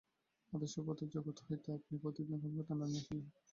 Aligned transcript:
আদর্শবাদের 0.53 1.07
জগৎ 1.15 1.37
হইতে 1.45 1.67
আপনি 1.77 1.93
প্রতিদিনের 2.03 2.39
কর্মক্ষেত্রে 2.41 2.75
নামিয়া 2.75 3.01
আসিলেন। 3.01 3.27